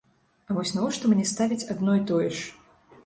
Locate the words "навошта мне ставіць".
0.77-1.67